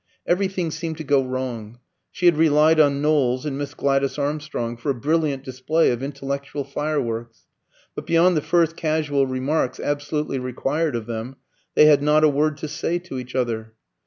Everything 0.25 0.71
seemed 0.71 0.97
to 0.97 1.03
go 1.03 1.23
wrong. 1.23 1.77
She 2.11 2.25
had 2.25 2.35
relied 2.35 2.79
on 2.79 3.03
Knowles 3.03 3.45
and 3.45 3.55
Miss 3.55 3.75
Gladys 3.75 4.17
Armstrong 4.17 4.75
for 4.75 4.89
a 4.89 4.95
brilliant 4.95 5.43
display 5.43 5.91
of 5.91 6.01
intellectual 6.01 6.63
fireworks; 6.63 7.45
but 7.93 8.07
beyond 8.07 8.35
the 8.35 8.41
first 8.41 8.75
casual 8.75 9.27
remarks 9.27 9.79
absolutely 9.79 10.39
required 10.39 10.95
of 10.95 11.05
them, 11.05 11.35
they 11.75 11.85
had 11.85 12.01
not 12.01 12.23
a 12.23 12.29
word 12.29 12.57
to 12.57 12.67
say 12.67 12.97
to 12.97 13.19
each 13.19 13.35
other. 13.35 13.75